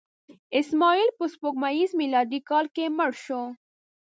اسماعیل 0.59 1.09
په 1.17 1.25
سپوږمیز 1.33 1.89
میلادي 2.01 2.39
کال 2.49 2.65
کې 2.75 2.85
مړ 2.97 3.11
شو. 3.23 3.41